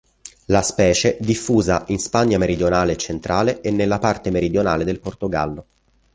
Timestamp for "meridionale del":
4.31-4.99